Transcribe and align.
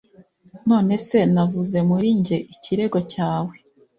none 0.69 0.93
se, 1.07 1.19
navuze 1.33 1.77
muri 1.89 2.07
njye. 2.19 2.37
ikirego 2.53 2.97
cyawe 3.11 3.53